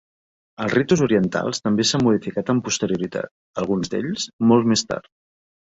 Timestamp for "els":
0.63-0.71